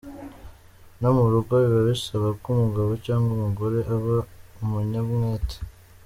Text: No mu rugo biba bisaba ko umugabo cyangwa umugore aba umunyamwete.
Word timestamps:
No 0.99 1.09
mu 1.17 1.25
rugo 1.33 1.53
biba 1.61 1.81
bisaba 1.89 2.27
ko 2.41 2.45
umugabo 2.55 2.91
cyangwa 3.05 3.31
umugore 3.37 3.77
aba 3.95 4.17
umunyamwete. 4.61 5.57